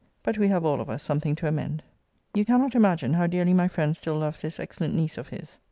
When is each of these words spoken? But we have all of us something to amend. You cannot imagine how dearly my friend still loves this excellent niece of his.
But 0.23 0.39
we 0.39 0.47
have 0.47 0.65
all 0.65 0.81
of 0.81 0.89
us 0.89 1.03
something 1.03 1.35
to 1.35 1.47
amend. 1.47 1.83
You 2.33 2.43
cannot 2.43 2.73
imagine 2.73 3.13
how 3.13 3.27
dearly 3.27 3.53
my 3.53 3.67
friend 3.67 3.95
still 3.95 4.15
loves 4.17 4.41
this 4.41 4.59
excellent 4.59 4.95
niece 4.95 5.15
of 5.19 5.27
his. 5.27 5.59